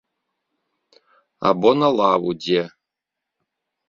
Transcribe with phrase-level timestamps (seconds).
[1.49, 2.63] Або на лаву дзе.